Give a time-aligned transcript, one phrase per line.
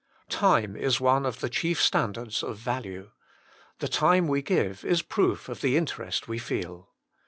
[0.29, 3.11] Time is one of the chief standards of value.
[3.77, 6.89] The time we give is a proof of the interest we feel.